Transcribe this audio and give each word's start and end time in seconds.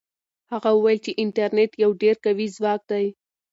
هغه 0.51 0.69
وویل 0.73 0.99
چې 1.05 1.17
انټرنيټ 1.23 1.71
یو 1.83 1.91
ډېر 2.01 2.15
قوي 2.25 2.47
ځواک 2.57 2.81
دی. 2.91 3.05